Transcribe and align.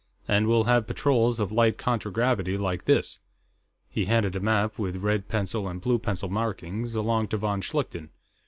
And 0.27 0.47
we'll 0.47 0.63
have 0.63 0.87
patrols 0.87 1.39
of 1.39 1.51
light 1.51 1.77
contragravity 1.77 2.57
like 2.57 2.85
this." 2.85 3.19
He 3.87 4.05
handed 4.05 4.35
a 4.35 4.39
map, 4.39 4.79
with 4.79 5.03
red 5.03 5.27
pencil 5.27 5.67
and 5.67 5.79
blue 5.79 5.99
pencil 5.99 6.27
markings, 6.27 6.95
along 6.95 7.27
to 7.27 7.37
von 7.37 7.61
Schlichten. 7.61 8.09